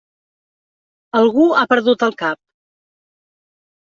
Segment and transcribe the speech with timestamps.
[1.19, 2.41] Algú ha perdut el cap.